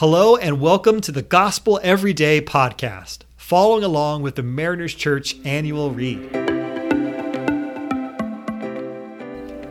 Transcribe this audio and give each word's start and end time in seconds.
Hello, 0.00 0.36
and 0.36 0.60
welcome 0.60 1.00
to 1.00 1.10
the 1.10 1.22
Gospel 1.22 1.80
Everyday 1.82 2.42
podcast, 2.42 3.20
following 3.38 3.82
along 3.82 4.20
with 4.20 4.34
the 4.34 4.42
Mariners 4.42 4.92
Church 4.92 5.36
annual 5.46 5.90
read. 5.90 6.30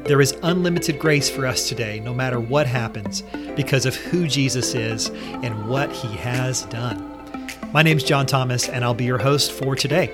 There 0.05 0.19
is 0.19 0.35
unlimited 0.41 0.97
grace 0.97 1.29
for 1.29 1.46
us 1.46 1.69
today, 1.69 1.99
no 1.99 2.11
matter 2.11 2.39
what 2.39 2.65
happens, 2.65 3.21
because 3.55 3.85
of 3.85 3.96
who 3.96 4.27
Jesus 4.27 4.73
is 4.73 5.09
and 5.43 5.69
what 5.69 5.91
he 5.91 6.18
has 6.18 6.64
done. 6.64 7.07
My 7.71 7.84
name 7.84 7.98
is 7.98 8.04
John 8.04 8.26
Thomas, 8.26 8.68
and 8.68 8.84
I'll 8.84 8.96
be 8.96 9.05
your 9.05 9.20
host 9.20 9.52
for 9.52 9.76
today. 9.76 10.12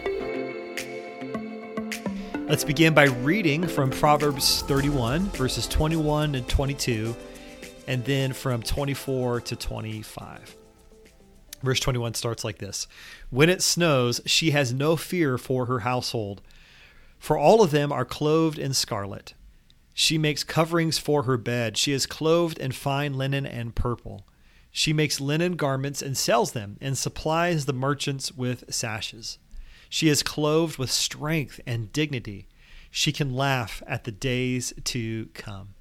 Let's 2.49 2.65
begin 2.65 2.93
by 2.93 3.05
reading 3.05 3.65
from 3.65 3.89
Proverbs 3.89 4.61
31, 4.63 5.27
verses 5.29 5.67
21 5.69 6.35
and 6.35 6.45
22 6.49 7.15
and 7.87 8.05
then 8.05 8.33
from 8.33 8.63
24 8.63 9.41
to 9.41 9.55
25. 9.55 10.55
Verse 11.63 11.79
21 11.79 12.13
starts 12.15 12.43
like 12.43 12.57
this 12.57 12.87
When 13.29 13.49
it 13.49 13.61
snows, 13.61 14.21
she 14.25 14.51
has 14.51 14.73
no 14.73 14.95
fear 14.95 15.37
for 15.37 15.65
her 15.65 15.79
household, 15.79 16.41
for 17.19 17.37
all 17.37 17.61
of 17.61 17.71
them 17.71 17.91
are 17.91 18.05
clothed 18.05 18.57
in 18.57 18.73
scarlet. 18.73 19.33
She 19.93 20.17
makes 20.17 20.43
coverings 20.43 20.97
for 20.97 21.23
her 21.23 21.37
bed. 21.37 21.77
She 21.77 21.91
is 21.91 22.05
clothed 22.05 22.57
in 22.57 22.71
fine 22.71 23.13
linen 23.13 23.45
and 23.45 23.75
purple. 23.75 24.25
She 24.71 24.93
makes 24.93 25.19
linen 25.19 25.57
garments 25.57 26.01
and 26.01 26.17
sells 26.17 26.53
them, 26.53 26.77
and 26.79 26.97
supplies 26.97 27.65
the 27.65 27.73
merchants 27.73 28.31
with 28.31 28.73
sashes. 28.73 29.37
She 29.89 30.07
is 30.07 30.23
clothed 30.23 30.77
with 30.77 30.89
strength 30.89 31.59
and 31.67 31.91
dignity. 31.91 32.47
She 32.89 33.11
can 33.11 33.33
laugh 33.33 33.83
at 33.85 34.05
the 34.05 34.11
days 34.11 34.73
to 34.85 35.27
come. 35.33 35.75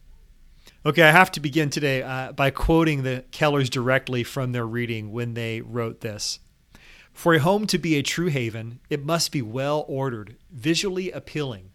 Okay, 0.87 1.03
I 1.03 1.11
have 1.11 1.31
to 1.33 1.41
begin 1.41 1.69
today 1.69 2.03
uh, 2.03 2.33
by 2.33 2.49
quoting 2.49 3.03
the 3.03 3.27
Kellers 3.33 3.69
directly 3.69 4.25
from 4.25 4.53
their 4.53 4.67
reading 4.67 5.13
when 5.13 5.35
they 5.35 5.61
wrote 5.61 6.01
this. 6.01 6.39
For 7.13 7.35
a 7.35 7.39
home 7.39 7.67
to 7.67 7.77
be 7.77 7.97
a 7.97 8.03
true 8.03 8.29
haven, 8.29 8.81
it 8.89 9.05
must 9.05 9.31
be 9.31 9.43
well 9.43 9.85
ordered, 9.89 10.37
visually 10.51 11.11
appealing, 11.11 11.73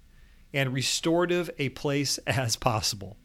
and 0.51 0.73
restorative 0.73 1.51
a 1.59 1.69
place 1.69 2.17
as 2.25 2.55
possible. 2.55 3.15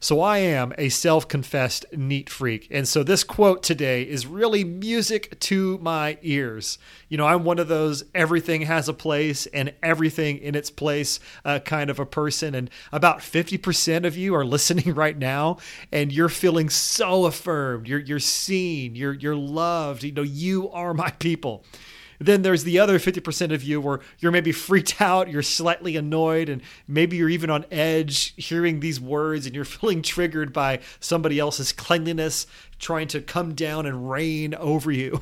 So 0.00 0.20
I 0.20 0.38
am 0.38 0.72
a 0.76 0.88
self 0.88 1.28
confessed 1.28 1.86
neat 1.92 2.28
freak. 2.28 2.68
And 2.70 2.86
so 2.86 3.02
this 3.02 3.24
quote 3.24 3.62
today 3.62 4.02
is 4.02 4.26
really 4.26 4.64
music 4.64 5.38
to 5.40 5.78
my 5.78 6.18
ears. 6.22 6.78
You 7.08 7.18
know, 7.18 7.26
I'm 7.26 7.44
one 7.44 7.58
of 7.58 7.68
those 7.68 8.04
everything 8.14 8.62
has 8.62 8.88
a 8.88 8.92
place 8.94 9.46
and 9.46 9.72
everything 9.82 10.38
in 10.38 10.54
its 10.54 10.70
place 10.70 11.20
uh, 11.44 11.60
kind 11.60 11.90
of 11.90 11.98
a 11.98 12.06
person. 12.06 12.54
And 12.54 12.70
about 12.92 13.18
50% 13.18 14.04
of 14.04 14.16
you 14.16 14.34
are 14.34 14.44
listening 14.54 14.94
right 14.94 15.16
now 15.16 15.58
and 15.90 16.12
you're 16.12 16.28
feeling 16.28 16.68
so 16.68 17.26
affirmed. 17.26 17.88
You're, 17.88 18.00
you're 18.00 18.18
seen, 18.18 18.96
you're, 18.96 19.14
you're 19.14 19.36
loved. 19.36 20.04
You 20.04 20.12
know, 20.12 20.22
you 20.22 20.70
are 20.70 20.94
my 20.94 21.10
people. 21.12 21.64
Then 22.24 22.40
there's 22.40 22.64
the 22.64 22.78
other 22.78 22.98
50% 22.98 23.52
of 23.52 23.62
you 23.62 23.82
where 23.82 24.00
you're 24.18 24.32
maybe 24.32 24.50
freaked 24.50 25.00
out, 25.00 25.30
you're 25.30 25.42
slightly 25.42 25.96
annoyed, 25.96 26.48
and 26.48 26.62
maybe 26.88 27.16
you're 27.16 27.28
even 27.28 27.50
on 27.50 27.66
edge 27.70 28.34
hearing 28.36 28.80
these 28.80 29.00
words 29.00 29.44
and 29.46 29.54
you're 29.54 29.64
feeling 29.66 30.00
triggered 30.00 30.52
by 30.52 30.80
somebody 31.00 31.38
else's 31.38 31.72
cleanliness 31.72 32.46
trying 32.78 33.08
to 33.08 33.20
come 33.20 33.54
down 33.54 33.84
and 33.86 34.10
reign 34.10 34.54
over 34.54 34.90
you. 34.90 35.20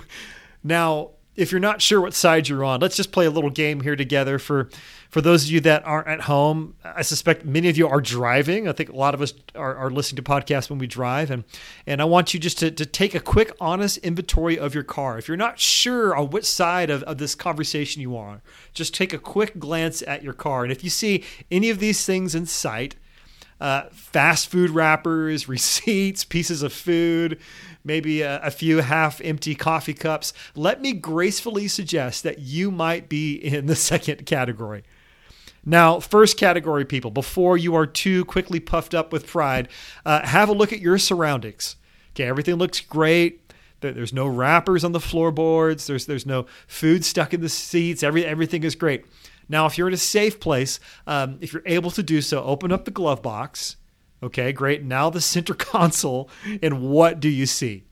Now, 0.62 1.10
if 1.34 1.50
you're 1.50 1.60
not 1.60 1.80
sure 1.80 2.00
what 2.00 2.12
side 2.12 2.48
you're 2.48 2.64
on, 2.64 2.80
let's 2.80 2.96
just 2.96 3.10
play 3.10 3.24
a 3.24 3.30
little 3.30 3.50
game 3.50 3.80
here 3.80 3.96
together. 3.96 4.38
For 4.38 4.68
for 5.08 5.20
those 5.20 5.44
of 5.44 5.50
you 5.50 5.60
that 5.60 5.84
aren't 5.86 6.08
at 6.08 6.22
home, 6.22 6.74
I 6.84 7.02
suspect 7.02 7.44
many 7.44 7.68
of 7.68 7.76
you 7.76 7.86
are 7.86 8.00
driving. 8.00 8.66
I 8.66 8.72
think 8.72 8.88
a 8.88 8.96
lot 8.96 9.12
of 9.14 9.20
us 9.20 9.34
are, 9.54 9.74
are 9.76 9.90
listening 9.90 10.22
to 10.24 10.30
podcasts 10.30 10.70
when 10.70 10.78
we 10.78 10.86
drive, 10.86 11.30
and 11.30 11.44
and 11.86 12.02
I 12.02 12.04
want 12.04 12.34
you 12.34 12.40
just 12.40 12.58
to, 12.58 12.70
to 12.70 12.86
take 12.86 13.14
a 13.14 13.20
quick, 13.20 13.52
honest 13.60 13.98
inventory 13.98 14.58
of 14.58 14.74
your 14.74 14.84
car. 14.84 15.18
If 15.18 15.28
you're 15.28 15.36
not 15.36 15.58
sure 15.58 16.14
on 16.14 16.30
which 16.30 16.46
side 16.46 16.90
of, 16.90 17.02
of 17.04 17.18
this 17.18 17.34
conversation 17.34 18.02
you 18.02 18.16
are, 18.16 18.42
just 18.74 18.94
take 18.94 19.12
a 19.12 19.18
quick 19.18 19.58
glance 19.58 20.02
at 20.02 20.22
your 20.22 20.34
car, 20.34 20.64
and 20.64 20.72
if 20.72 20.84
you 20.84 20.90
see 20.90 21.24
any 21.50 21.70
of 21.70 21.78
these 21.78 22.04
things 22.04 22.34
in 22.34 22.46
sight, 22.46 22.96
uh, 23.62 23.84
fast 23.92 24.48
food 24.48 24.70
wrappers, 24.70 25.48
receipts, 25.48 26.24
pieces 26.24 26.64
of 26.64 26.72
food, 26.72 27.38
maybe 27.84 28.20
a, 28.20 28.42
a 28.42 28.50
few 28.50 28.78
half 28.78 29.20
empty 29.22 29.54
coffee 29.54 29.94
cups, 29.94 30.32
let 30.56 30.82
me 30.82 30.92
gracefully 30.92 31.68
suggest 31.68 32.24
that 32.24 32.40
you 32.40 32.72
might 32.72 33.08
be 33.08 33.34
in 33.34 33.66
the 33.66 33.76
second 33.90 34.26
category. 34.26 34.82
Now, 35.64 36.00
first 36.00 36.36
category 36.36 36.84
people, 36.84 37.12
before 37.12 37.56
you 37.56 37.76
are 37.76 37.86
too 37.86 38.24
quickly 38.24 38.58
puffed 38.58 38.94
up 38.94 39.12
with 39.12 39.28
pride, 39.28 39.68
uh, 40.04 40.26
have 40.26 40.48
a 40.48 40.52
look 40.52 40.72
at 40.72 40.80
your 40.80 40.98
surroundings. 40.98 41.76
Okay, 42.10 42.24
everything 42.24 42.56
looks 42.56 42.80
great. 42.80 43.38
There's 43.80 44.12
no 44.12 44.26
wrappers 44.26 44.82
on 44.84 44.90
the 44.90 45.00
floorboards. 45.00 45.86
There's 45.86 46.06
there's 46.06 46.26
no 46.26 46.46
food 46.66 47.04
stuck 47.04 47.32
in 47.34 47.40
the 47.40 47.48
seats. 47.48 48.02
Every 48.02 48.24
everything 48.24 48.62
is 48.64 48.74
great. 48.74 49.04
Now, 49.48 49.66
if 49.66 49.76
you're 49.76 49.88
in 49.88 49.94
a 49.94 49.98
safe 49.98 50.40
place, 50.40 50.80
um, 51.06 51.38
if 51.40 51.52
you're 51.52 51.62
able 51.66 51.90
to 51.92 52.02
do 52.02 52.20
so, 52.22 52.42
open 52.42 52.72
up 52.72 52.84
the 52.84 52.90
glove 52.90 53.22
box 53.22 53.76
Okay, 54.22 54.52
great. 54.52 54.84
Now 54.84 55.10
the 55.10 55.20
center 55.20 55.54
console, 55.58 56.30
and 56.62 56.82
what 56.82 57.20
do 57.20 57.28
you 57.28 57.46
see? 57.46 57.84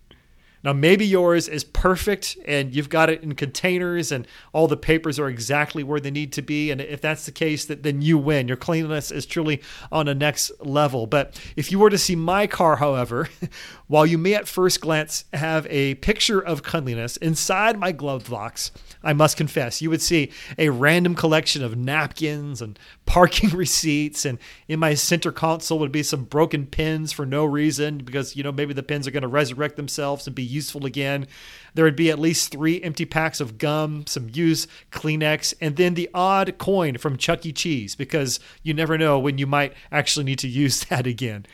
Now, 0.63 0.75
maybe 0.75 1.07
yours 1.07 1.49
is 1.49 1.65
perfect 1.65 2.37
and 2.47 2.75
you've 2.75 2.91
got 2.91 3.09
it 3.09 3.23
in 3.23 3.35
containers 3.35 4.13
and 4.13 4.27
all 4.53 4.69
the 4.69 4.77
papers 4.77 5.19
are 5.19 5.29
exactly 5.29 5.83
where 5.83 6.01
they 6.01 6.11
need 6.11 6.33
to 6.35 6.43
be. 6.43 6.71
And 6.71 6.81
if 6.81 7.01
that's 7.01 7.25
the 7.25 7.33
case, 7.33 7.65
that 7.65 7.83
then 7.83 8.03
you 8.03 8.19
win. 8.19 8.47
Your 8.47 8.59
cleanliness 8.59 9.11
is 9.11 9.25
truly 9.25 9.63
on 9.91 10.07
a 10.07 10.15
next 10.15 10.53
level. 10.61 11.07
But 11.07 11.41
if 11.57 11.73
you 11.73 11.79
were 11.79 11.91
to 11.91 11.99
see 11.99 12.15
my 12.15 12.47
car, 12.47 12.77
however, 12.77 13.29
while 13.87 14.05
you 14.05 14.19
may 14.19 14.35
at 14.35 14.49
first 14.49 14.81
glance 14.81 15.25
have 15.33 15.67
a 15.71 15.95
picture 15.97 16.41
of 16.41 16.63
cleanliness 16.63 17.17
inside 17.17 17.79
my 17.79 17.93
glove 17.93 18.29
box, 18.29 18.71
I 19.03 19.15
must 19.15 19.39
confess, 19.39 19.81
you 19.81 19.89
would 19.89 20.03
see 20.03 20.31
a 20.59 20.69
random 20.69 21.15
collection 21.15 21.65
of 21.65 21.77
napkins 21.77 22.61
and 22.61 22.79
parking 23.07 23.49
receipts. 23.57 24.27
And 24.27 24.39
in 24.69 24.79
my 24.79 24.93
center 24.93 25.33
console 25.33 25.79
would 25.79 25.93
be 25.93 26.03
some 26.03 26.25
broken 26.25 26.67
pins 26.67 27.13
for 27.13 27.25
no 27.25 27.47
reason 27.47 27.99
because, 27.99 28.37
you 28.37 28.43
know, 28.43 28.53
maybe 28.53 28.75
the 28.75 28.83
pins 28.83 29.07
are 29.07 29.11
going 29.11 29.23
to 29.23 29.29
resurrect 29.29 29.77
themselves 29.77 30.27
and 30.27 30.37
be 30.37 30.50
useful 30.51 30.87
again. 30.87 31.27
There 31.75 31.85
would 31.85 31.97
be 31.97 32.11
at 32.11 32.19
least 32.19 32.51
three 32.51 32.83
empty 32.83 33.05
packs 33.05 33.41
of 33.41 33.59
gum, 33.59 34.05
some 34.07 34.29
used 34.33 34.69
Kleenex, 34.91 35.55
and 35.61 35.77
then 35.77 35.95
the 35.95 36.11
odd 36.13 36.59
coin 36.59 36.99
from 36.99 37.17
Chuck 37.17 37.47
E. 37.47 37.53
Cheese 37.53 37.95
because 37.95 38.41
you 38.63 38.75
never 38.75 38.99
know 38.99 39.19
when 39.19 39.39
you 39.39 39.47
might 39.47 39.75
actually 39.91 40.25
need 40.25 40.39
to 40.41 40.49
use 40.49 40.85
that 40.85 41.07
again. 41.07 41.47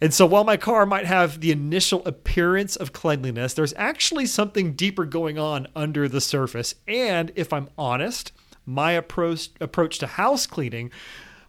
And 0.00 0.12
so 0.12 0.26
while 0.26 0.44
my 0.44 0.58
car 0.58 0.84
might 0.84 1.06
have 1.06 1.40
the 1.40 1.50
initial 1.50 2.04
appearance 2.04 2.76
of 2.76 2.92
cleanliness, 2.92 3.54
there's 3.54 3.72
actually 3.76 4.26
something 4.26 4.74
deeper 4.74 5.06
going 5.06 5.38
on 5.38 5.68
under 5.74 6.06
the 6.06 6.20
surface. 6.20 6.74
And 6.86 7.32
if 7.34 7.52
I'm 7.52 7.70
honest, 7.78 8.32
my 8.66 8.92
approach 8.92 9.50
approach 9.60 9.98
to 10.00 10.06
house 10.06 10.46
cleaning, 10.46 10.90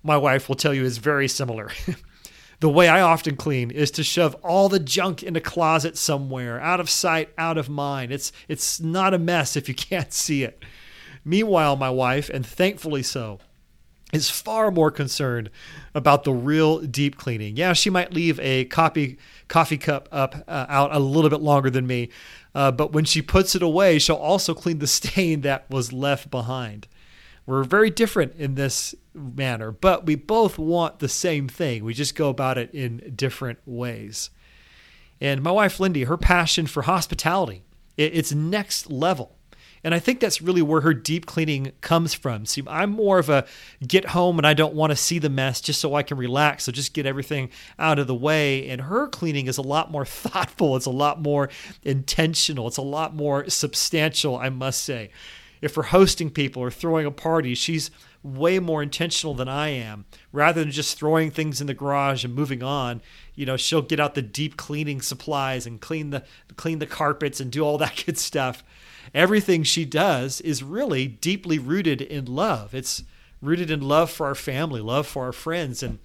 my 0.02 0.16
wife 0.16 0.48
will 0.48 0.56
tell 0.56 0.74
you 0.74 0.86
is 0.86 0.98
very 1.00 1.28
similar. 1.28 1.72
The 2.60 2.70
way 2.70 2.88
I 2.88 3.02
often 3.02 3.36
clean 3.36 3.70
is 3.70 3.92
to 3.92 4.04
shove 4.04 4.34
all 4.44 4.68
the 4.68 4.80
junk 4.80 5.22
in 5.22 5.36
a 5.36 5.42
closet 5.42 5.96
somewhere, 5.96 6.60
out 6.60 6.80
of 6.80 6.90
sight, 6.90 7.30
out 7.38 7.58
of 7.58 7.70
mind. 7.70 8.12
It's 8.12 8.32
it's 8.48 8.80
not 8.80 9.14
a 9.14 9.20
mess 9.20 9.56
if 9.56 9.70
you 9.70 9.76
can't 9.76 10.12
see 10.12 10.44
it. 10.44 10.64
Meanwhile, 11.24 11.76
my 11.76 11.90
wife, 11.90 12.30
and 12.30 12.46
thankfully 12.46 13.04
so, 13.04 13.40
is 14.14 14.30
far 14.30 14.72
more 14.72 14.90
concerned 14.90 15.50
about 15.94 16.24
the 16.24 16.34
real 16.34 16.80
deep 16.80 17.18
cleaning. 17.18 17.58
Yeah, 17.58 17.74
she 17.74 17.90
might 17.90 18.14
leave 18.14 18.40
a 18.40 18.66
coffee 18.66 19.18
coffee 19.48 19.78
cup 19.78 20.10
up 20.12 20.44
uh, 20.48 20.66
out 20.70 20.96
a 20.96 21.00
little 21.00 21.30
bit 21.30 21.42
longer 21.42 21.70
than 21.70 21.86
me, 21.86 22.10
uh, 22.56 22.72
but 22.72 22.92
when 22.92 23.06
she 23.06 23.22
puts 23.22 23.56
it 23.56 23.62
away, 23.62 24.00
she'll 24.00 24.16
also 24.16 24.54
clean 24.54 24.80
the 24.80 24.88
stain 24.88 25.42
that 25.42 25.70
was 25.70 25.94
left 25.94 26.32
behind. 26.32 26.88
We're 27.48 27.64
very 27.64 27.90
different 27.90 28.36
in 28.36 28.56
this 28.56 28.94
manner, 29.14 29.72
but 29.72 30.06
we 30.06 30.16
both 30.16 30.60
want 30.60 31.00
the 31.00 31.08
same 31.08 31.48
thing. 31.48 31.86
We 31.86 31.94
just 31.94 32.14
go 32.14 32.30
about 32.30 32.58
it 32.58 32.72
in 32.74 33.14
different 33.16 33.60
ways. 33.66 34.30
And 35.22 35.42
my 35.42 35.52
wife, 35.52 35.80
Lindy, 35.80 36.04
her 36.04 36.18
passion 36.18 36.68
for 36.68 36.84
hospitality, 36.84 37.64
it's 37.96 38.34
next 38.34 38.92
level. 38.92 39.38
And 39.82 39.94
I 39.94 40.00
think 40.00 40.20
that's 40.20 40.42
really 40.42 40.62
where 40.62 40.82
her 40.82 40.94
deep 40.94 41.26
cleaning 41.26 41.72
comes 41.80 42.14
from. 42.14 42.46
See, 42.46 42.64
I'm 42.68 42.90
more 42.90 43.18
of 43.18 43.30
a 43.30 43.46
get 43.88 44.06
home 44.06 44.38
and 44.38 44.46
I 44.46 44.54
don't 44.54 44.74
want 44.74 44.92
to 44.92 44.98
see 44.98 45.18
the 45.18 45.30
mess 45.30 45.62
just 45.62 45.80
so 45.80 45.96
I 45.96 46.04
can 46.04 46.18
relax. 46.18 46.66
So 46.66 46.74
just 46.74 46.94
get 46.94 47.06
everything 47.06 47.50
out 47.80 47.98
of 47.98 48.08
the 48.08 48.16
way. 48.16 48.68
And 48.68 48.82
her 48.82 49.08
cleaning 49.08 49.48
is 49.48 49.58
a 49.58 49.62
lot 49.62 49.90
more 49.90 50.04
thoughtful, 50.06 50.76
it's 50.76 50.86
a 50.86 50.92
lot 50.92 51.22
more 51.22 51.48
intentional, 51.84 52.68
it's 52.68 52.76
a 52.76 52.82
lot 52.82 53.16
more 53.16 53.50
substantial, 53.50 54.38
I 54.38 54.50
must 54.50 54.84
say 54.84 55.12
if 55.62 55.76
we're 55.76 55.84
hosting 55.84 56.30
people 56.30 56.62
or 56.62 56.72
throwing 56.72 57.06
a 57.06 57.12
party, 57.12 57.56
she's 57.56 57.92
way 58.24 58.60
more 58.60 58.84
intentional 58.84 59.34
than 59.34 59.48
I 59.48 59.70
am. 59.70 60.06
Rather 60.32 60.62
than 60.62 60.72
just 60.72 60.98
throwing 60.98 61.32
things 61.32 61.62
in 61.62 61.68
the 61.68 61.74
garage 61.74 62.24
and 62.24 62.34
moving 62.34 62.64
on, 62.64 63.02
you 63.36 63.46
know, 63.46 63.58
she'll 63.58 63.82
get 63.82 64.00
out 64.00 64.16
the 64.16 64.22
deep 64.22 64.58
cleaning 64.58 65.02
supplies 65.02 65.66
and 65.66 65.82
clean 65.82 66.10
the 66.10 66.24
clean 66.56 66.80
the 66.80 66.86
carpets 66.86 67.40
and 67.40 67.52
do 67.52 67.64
all 67.64 67.78
that 67.80 68.04
good 68.06 68.18
stuff. 68.18 68.64
Everything 69.14 69.64
she 69.64 69.86
does 69.86 70.42
is 70.42 70.64
really 70.64 71.08
deeply 71.08 71.58
rooted 71.58 72.02
in 72.02 72.26
love. 72.26 72.74
It's 72.74 73.04
rooted 73.42 73.70
in 73.70 73.82
love 73.82 74.10
for 74.10 74.26
our 74.26 74.36
family, 74.36 74.82
love 74.82 75.08
for 75.08 75.26
our 75.26 75.32
friends. 75.32 75.84
And 75.84 76.00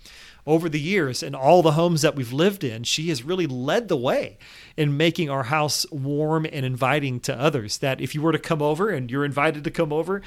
over 0.46 0.68
the 0.68 0.80
years 0.80 1.22
in 1.22 1.34
all 1.34 1.62
the 1.62 1.72
homes 1.72 2.02
that 2.02 2.16
we've 2.16 2.32
lived 2.32 2.64
in, 2.64 2.82
she 2.82 3.08
has 3.08 3.22
really 3.22 3.46
led 3.46 3.88
the 3.88 3.96
way 3.96 4.38
in 4.76 4.96
making 4.96 5.30
our 5.30 5.44
house 5.44 5.86
warm 5.90 6.44
and 6.44 6.66
inviting 6.66 7.20
to 7.20 7.38
others. 7.38 7.78
That 7.78 8.00
if 8.00 8.14
you 8.14 8.22
were 8.22 8.32
to 8.32 8.38
come 8.38 8.60
over 8.60 8.90
and 8.90 9.10
you're 9.10 9.24
invited 9.24 9.62
to 9.64 9.70
come 9.70 9.92
over, 9.92 10.20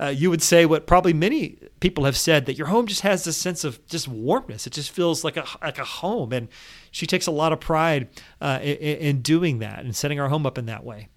uh, 0.00 0.08
you 0.08 0.28
would 0.28 0.42
say 0.42 0.66
what 0.66 0.86
probably 0.86 1.12
many 1.12 1.58
people 1.78 2.04
have 2.04 2.16
said 2.16 2.46
that 2.46 2.56
your 2.56 2.66
home 2.66 2.86
just 2.86 3.02
has 3.02 3.24
this 3.24 3.36
sense 3.36 3.64
of 3.64 3.84
just 3.86 4.08
warmness. 4.08 4.66
It 4.66 4.72
just 4.72 4.90
feels 4.90 5.22
like 5.22 5.36
a 5.36 5.46
like 5.62 5.78
a 5.78 5.84
home, 5.84 6.32
and 6.32 6.48
she 6.90 7.06
takes 7.06 7.26
a 7.26 7.32
lot 7.32 7.52
of 7.52 7.60
pride 7.60 8.08
uh, 8.40 8.58
in, 8.62 8.76
in 8.76 9.22
doing 9.22 9.60
that 9.60 9.84
and 9.84 9.94
setting 9.94 10.18
our 10.18 10.28
home 10.28 10.46
up 10.46 10.58
in 10.58 10.66
that 10.66 10.84
way. 10.84 11.08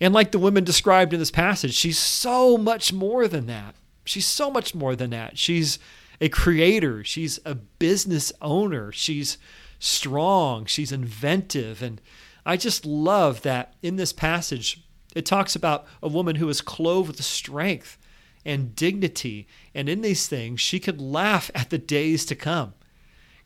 And 0.00 0.12
like 0.12 0.32
the 0.32 0.38
women 0.38 0.64
described 0.64 1.12
in 1.12 1.18
this 1.18 1.30
passage, 1.30 1.72
she's 1.72 1.98
so 1.98 2.58
much 2.58 2.92
more 2.92 3.26
than 3.26 3.46
that. 3.46 3.74
She's 4.04 4.26
so 4.26 4.50
much 4.50 4.74
more 4.74 4.94
than 4.94 5.10
that. 5.10 5.38
She's 5.38 5.78
a 6.20 6.28
creator, 6.28 7.02
she's 7.02 7.40
a 7.44 7.54
business 7.54 8.32
owner, 8.40 8.92
she's 8.92 9.36
strong, 9.78 10.64
she's 10.64 10.92
inventive. 10.92 11.82
And 11.82 12.00
I 12.46 12.56
just 12.56 12.86
love 12.86 13.42
that 13.42 13.74
in 13.82 13.96
this 13.96 14.12
passage, 14.12 14.84
it 15.14 15.26
talks 15.26 15.56
about 15.56 15.86
a 16.02 16.08
woman 16.08 16.36
who 16.36 16.48
is 16.48 16.60
clothed 16.60 17.08
with 17.08 17.24
strength 17.24 17.98
and 18.44 18.76
dignity. 18.76 19.46
And 19.74 19.88
in 19.88 20.02
these 20.02 20.26
things, 20.26 20.60
she 20.60 20.78
could 20.78 21.00
laugh 21.00 21.50
at 21.54 21.70
the 21.70 21.78
days 21.78 22.24
to 22.26 22.34
come. 22.34 22.74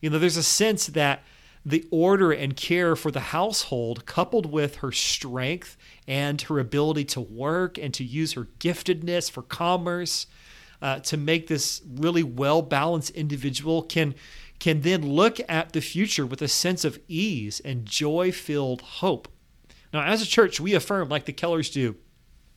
You 0.01 0.11
know, 0.11 0.19
there's 0.19 0.37
a 0.37 0.43
sense 0.43 0.87
that 0.89 1.23
the 1.65 1.87
order 1.91 2.33
and 2.33 2.57
care 2.57 2.97
for 2.97 3.11
the 3.11 3.21
household, 3.21 4.07
coupled 4.07 4.51
with 4.51 4.77
her 4.77 4.93
strength 4.93 5.77
and 6.07 6.41
her 6.43 6.59
ability 6.59 7.05
to 7.05 7.21
work 7.21 7.77
and 7.79 7.93
to 7.95 8.05
use 8.05 8.33
her 8.33 8.49
giftedness 8.59 9.31
for 9.31 9.43
commerce, 9.43 10.27
uh, 10.81 11.01
to 11.01 11.17
make 11.17 11.47
this 11.47 11.83
really 11.97 12.23
well 12.23 12.63
balanced 12.63 13.11
individual 13.11 13.83
can 13.83 14.15
can 14.59 14.81
then 14.81 15.09
look 15.09 15.39
at 15.49 15.73
the 15.73 15.81
future 15.81 16.27
with 16.27 16.43
a 16.43 16.49
sense 16.49 16.85
of 16.85 16.99
ease 17.07 17.61
and 17.61 17.87
joy 17.87 18.33
filled 18.33 18.83
hope. 18.83 19.29
Now, 19.93 20.03
as 20.03 20.21
a 20.21 20.27
church, 20.27 20.59
we 20.61 20.75
affirm, 20.75 21.09
like 21.09 21.27
the 21.27 21.33
Kellers 21.33 21.73
do, 21.73 21.95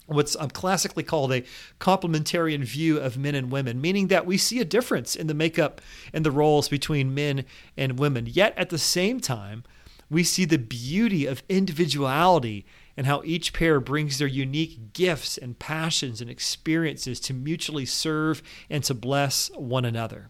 what's 0.07 0.35
um, 0.35 0.50
classically 0.50 1.03
called 1.03 1.31
a 1.31 1.44
complementarian 1.79 2.63
view 2.63 2.97
of 2.97 3.18
men 3.18 3.35
and 3.35 3.51
women, 3.51 3.79
meaning 3.79 4.07
that 4.07 4.25
we 4.25 4.38
see 4.38 4.59
a 4.59 4.65
difference 4.65 5.15
in 5.15 5.27
the 5.27 5.33
makeup 5.33 5.79
and 6.12 6.25
the 6.25 6.31
roles 6.31 6.68
between 6.68 7.13
men 7.13 7.45
and 7.77 8.00
women. 8.00 8.25
Yet 8.27 8.57
at 8.57 8.69
the 8.69 8.79
same 8.79 9.19
time, 9.19 9.63
we 10.09 10.23
see 10.23 10.44
the 10.44 10.57
beauty 10.57 11.25
of 11.25 11.44
individuality 11.47 12.65
and 12.98 13.08
how 13.08 13.22
each 13.24 13.54
pair 13.54 13.80
brings 13.80 14.18
their 14.18 14.28
unique 14.28 14.94
gifts 14.94 15.38
and 15.38 15.60
passions 15.60 16.22
and 16.22 16.30
experiences 16.30 17.20
to 17.22 17.34
mutually 17.34 17.86
serve 17.86 18.44
and 18.70 18.84
to 18.84 18.94
bless 18.94 19.50
one 19.56 19.86
another. 19.86 20.30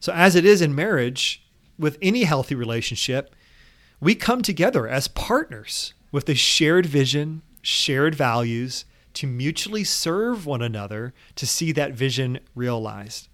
So, 0.00 0.12
as 0.12 0.36
it 0.36 0.44
is 0.44 0.62
in 0.62 0.74
marriage, 0.74 1.44
with 1.78 1.98
any 2.02 2.24
healthy 2.24 2.54
relationship, 2.54 3.34
we 4.00 4.14
come 4.14 4.42
together 4.42 4.86
as 4.86 5.08
partners 5.08 5.94
with 6.12 6.28
a 6.28 6.34
shared 6.34 6.86
vision, 6.86 7.42
shared 7.62 8.14
values 8.14 8.84
to 9.14 9.26
mutually 9.26 9.84
serve 9.84 10.46
one 10.46 10.62
another 10.62 11.12
to 11.34 11.46
see 11.46 11.72
that 11.72 11.92
vision 11.92 12.38
realized. 12.54 13.28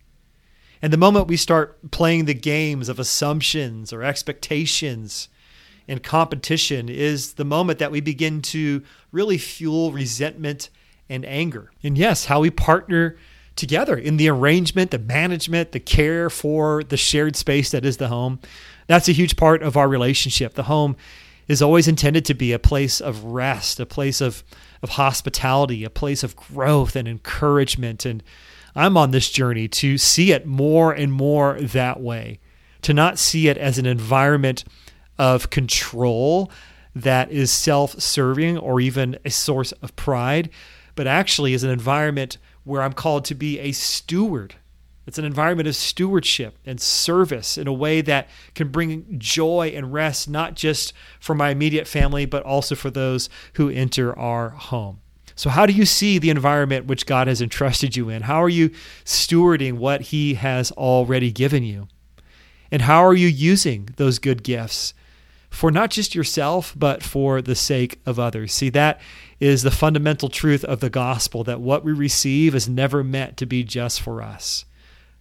And 0.81 0.93
the 0.93 0.99
moment 0.99 1.29
we 1.29 1.37
start 1.37 1.91
playing 1.91 2.25
the 2.25 2.35
games 2.35 2.89
of 2.89 2.99
assumptions 2.99 3.93
or 3.93 4.03
expectations, 4.03 5.29
and 5.89 6.03
competition 6.03 6.89
is 6.89 7.35
the 7.35 7.45
moment 7.45 7.79
that 7.79 7.91
we 7.91 8.01
begin 8.01 8.43
to 8.43 8.83
really 9.13 9.39
fuel 9.39 9.93
resentment 9.93 10.71
and 11.09 11.25
anger. 11.27 11.71
And 11.83 11.99
yes, 11.99 12.27
how 12.27 12.41
we 12.41 12.51
partner 12.51 13.17
together 13.57 13.97
in 13.97 14.17
the 14.17 14.29
arrangement, 14.29 14.91
the 14.91 14.99
management, 14.99 15.73
the 15.73 15.81
care 15.81 16.29
for 16.31 16.83
the 16.83 16.97
shared 16.97 17.37
space 17.37 17.71
that 17.71 17.85
is 17.85 17.99
the 17.99 18.09
home. 18.09 18.41
That's 18.87 19.09
a 19.09 19.13
huge 19.13 19.37
part 19.37 19.63
of 19.63 19.77
our 19.77 19.89
relationship. 19.89 20.55
The 20.55 20.65
home 20.65 20.97
is 21.47 21.63
always 21.63 21.87
intended 21.87 22.25
to 22.25 22.35
be 22.35 22.53
a 22.53 22.59
place 22.59 23.01
of 23.01 23.23
rest, 23.25 23.79
a 23.79 23.87
place 23.87 24.21
of, 24.21 24.43
of 24.83 24.91
hospitality, 24.91 25.85
a 25.85 25.91
place 25.91 26.23
of 26.23 26.37
growth 26.37 26.97
and 26.97 27.07
encouragement. 27.07 28.05
And 28.05 28.23
I'm 28.75 28.97
on 28.97 29.11
this 29.11 29.31
journey 29.31 29.69
to 29.69 29.99
see 29.99 30.33
it 30.33 30.47
more 30.47 30.93
and 30.93 31.13
more 31.13 31.61
that 31.61 32.01
way, 32.01 32.41
to 32.83 32.95
not 32.95 33.19
see 33.19 33.49
it 33.49 33.59
as 33.59 33.79
an 33.79 33.87
environment 33.87 34.65
of 35.19 35.51
control 35.51 36.51
that 36.95 37.31
is 37.31 37.51
self 37.51 38.01
serving 38.01 38.59
or 38.59 38.81
even 38.81 39.19
a 39.25 39.31
source 39.31 39.73
of 39.73 39.95
pride, 39.97 40.51
but 40.95 41.07
actually 41.07 41.55
is 41.55 41.65
an 41.65 41.71
environment 41.71 42.39
where 42.65 42.83
I'm 42.83 42.93
called 42.93 43.25
to 43.27 43.35
be 43.35 43.59
a 43.59 43.73
steward. 43.73 44.55
It's 45.07 45.19
an 45.19 45.25
environment 45.25 45.69
of 45.69 45.77
stewardship 45.77 46.57
and 46.65 46.81
service 46.81 47.59
in 47.59 47.67
a 47.67 47.73
way 47.73 48.01
that 48.01 48.29
can 48.55 48.69
bring 48.69 49.19
joy 49.19 49.73
and 49.75 49.93
rest, 49.93 50.31
not 50.31 50.55
just 50.55 50.95
for 51.21 51.35
my 51.35 51.51
immediate 51.51 51.87
family, 51.87 52.25
but 52.25 52.43
also 52.43 52.75
for 52.75 52.91
those 52.91 53.29
who 53.55 53.69
enter 53.69 54.19
our 54.19 54.51
home. 54.51 55.01
So, 55.37 55.51
how 55.51 55.67
do 55.67 55.73
you 55.73 55.85
see 55.85 56.19
the 56.19 56.31
environment 56.31 56.87
which 56.87 57.07
God 57.07 57.27
has 57.27 57.43
entrusted 57.43 57.97
you 57.97 58.09
in? 58.09 58.23
How 58.23 58.43
are 58.43 58.49
you 58.49 58.71
stewarding 59.05 59.75
what 59.75 60.01
He 60.03 60.35
has 60.35 60.71
already 60.73 61.33
given 61.33 61.65
you? 61.65 61.89
And 62.71 62.83
how 62.83 63.05
are 63.05 63.15
you 63.15 63.29
using 63.29 63.91
those 63.97 64.19
good 64.19 64.43
gifts 64.43 64.95
for 65.55 65.71
not 65.71 65.91
just 65.91 66.17
yourself, 66.17 66.75
but 66.77 67.01
for 67.01 67.41
the 67.41 67.55
sake 67.55 68.01
of 68.05 68.19
others. 68.19 68.53
See, 68.53 68.71
that 68.71 69.01
is 69.39 69.63
the 69.63 69.71
fundamental 69.71 70.29
truth 70.29 70.65
of 70.65 70.81
the 70.81 70.91
gospel 70.91 71.45
that 71.45 71.61
what 71.61 71.85
we 71.85 71.93
receive 71.93 72.57
is 72.57 72.69
never 72.69 73.05
meant 73.05 73.37
to 73.37 73.47
be 73.47 73.63
just 73.63 74.01
for 74.01 74.21
us, 74.21 74.65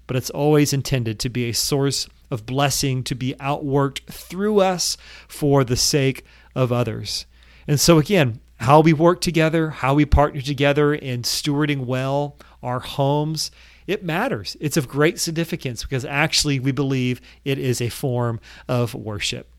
but 0.07 0.18
it's 0.18 0.31
always 0.31 0.74
intended 0.74 1.19
to 1.19 1.30
be 1.30 1.47
a 1.47 1.53
source 1.53 2.09
of 2.31 2.47
blessing, 2.47 3.03
to 3.03 3.13
be 3.13 3.35
outworked 3.35 4.06
through 4.07 4.59
us 4.59 4.97
for 5.27 5.63
the 5.63 5.75
sake 5.75 6.25
of 6.56 6.71
others. 6.71 7.27
And 7.68 7.80
so, 7.80 8.00
again, 8.00 8.39
how 8.57 8.80
we 8.80 8.91
work 8.91 9.21
together, 9.21 9.69
how 9.69 9.94
we 9.94 10.06
partner 10.06 10.41
together 10.41 10.95
in 10.95 11.21
stewarding 11.21 11.85
well 11.85 12.38
our 12.63 12.80
homes, 12.80 13.51
it 13.85 14.03
matters. 14.03 14.57
It's 14.59 14.77
of 14.77 14.88
great 14.88 15.19
significance 15.19 15.83
because 15.83 16.06
actually 16.06 16.59
we 16.59 16.71
believe 16.71 17.21
it 17.45 17.59
is 17.59 17.81
a 17.81 17.89
form 17.89 18.39
of 18.68 18.95
worship. 18.95 19.52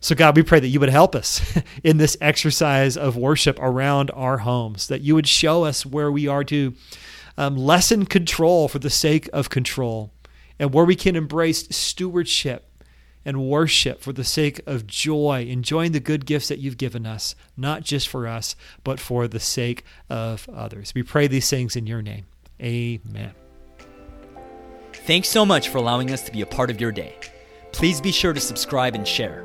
So, 0.00 0.14
God, 0.14 0.36
we 0.36 0.42
pray 0.42 0.60
that 0.60 0.68
you 0.68 0.80
would 0.80 0.88
help 0.88 1.14
us 1.14 1.58
in 1.84 1.96
this 1.96 2.16
exercise 2.20 2.96
of 2.96 3.16
worship 3.16 3.58
around 3.60 4.10
our 4.12 4.38
homes, 4.38 4.88
that 4.88 5.00
you 5.00 5.14
would 5.14 5.26
show 5.26 5.64
us 5.64 5.84
where 5.84 6.10
we 6.10 6.28
are 6.28 6.44
to 6.44 6.74
um, 7.36 7.56
lessen 7.56 8.06
control 8.06 8.68
for 8.68 8.78
the 8.78 8.90
sake 8.90 9.28
of 9.32 9.50
control, 9.50 10.12
and 10.58 10.72
where 10.72 10.84
we 10.84 10.96
can 10.96 11.16
embrace 11.16 11.68
stewardship 11.70 12.64
and 13.24 13.48
worship 13.48 14.00
for 14.00 14.12
the 14.12 14.24
sake 14.24 14.60
of 14.66 14.86
joy, 14.86 15.46
enjoying 15.48 15.92
the 15.92 16.00
good 16.00 16.24
gifts 16.24 16.48
that 16.48 16.58
you've 16.58 16.78
given 16.78 17.04
us, 17.04 17.34
not 17.56 17.82
just 17.82 18.08
for 18.08 18.26
us, 18.26 18.56
but 18.84 18.98
for 18.98 19.28
the 19.28 19.40
sake 19.40 19.84
of 20.08 20.48
others. 20.48 20.92
We 20.94 21.02
pray 21.02 21.26
these 21.26 21.50
things 21.50 21.76
in 21.76 21.86
your 21.86 22.02
name. 22.02 22.24
Amen. 22.60 23.32
Thanks 24.92 25.28
so 25.28 25.44
much 25.44 25.68
for 25.68 25.78
allowing 25.78 26.10
us 26.10 26.22
to 26.22 26.32
be 26.32 26.40
a 26.40 26.46
part 26.46 26.70
of 26.70 26.80
your 26.80 26.92
day. 26.92 27.14
Please 27.72 28.00
be 28.00 28.12
sure 28.12 28.32
to 28.32 28.40
subscribe 28.40 28.94
and 28.94 29.06
share. 29.06 29.44